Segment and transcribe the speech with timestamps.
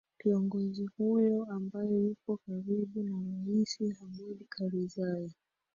[0.19, 5.31] kiongozi huyo ambaye yupo karibu na rais hamid karzai